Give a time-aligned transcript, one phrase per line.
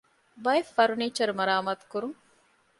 [0.43, 2.15] ބައެއް ފަރުނީޗަރު މަރާމާތު ކުރަން